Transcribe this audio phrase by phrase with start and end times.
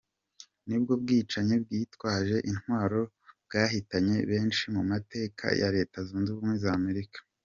[0.67, 3.01] Nibwo bwicanyi bwitwaje intwaro
[3.45, 7.19] bwahitanye benshi mu mateka ya Leta Zunze Ubumwe za Amerika.